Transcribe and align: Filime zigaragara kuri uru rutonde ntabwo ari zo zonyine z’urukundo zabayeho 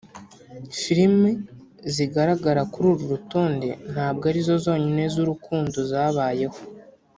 Filime 0.79 1.31
zigaragara 1.93 2.61
kuri 2.71 2.85
uru 2.93 3.05
rutonde 3.13 3.69
ntabwo 3.91 4.23
ari 4.31 4.41
zo 4.47 4.55
zonyine 4.65 5.03
z’urukundo 5.13 5.77
zabayeho 5.91 6.59